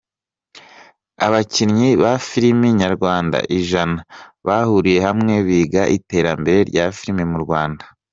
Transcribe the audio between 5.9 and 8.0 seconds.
iterambere rya filime mu Rwanda